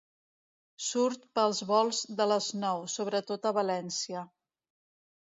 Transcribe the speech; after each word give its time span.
Surt 0.85 1.25
pels 1.39 1.59
volts 1.71 1.99
de 2.21 2.25
les 2.31 2.47
nou, 2.63 2.81
sobretot 2.93 3.45
a 3.51 3.53
València. 3.59 4.23